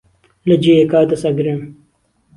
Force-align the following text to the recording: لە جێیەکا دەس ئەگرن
لە 0.47 0.55
جێیەکا 0.63 0.99
دەس 1.09 1.21
ئەگرن 1.27 1.59